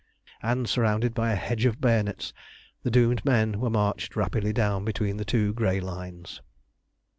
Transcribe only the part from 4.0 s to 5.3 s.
rapidly down between the